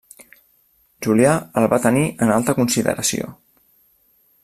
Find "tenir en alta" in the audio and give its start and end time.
1.85-2.57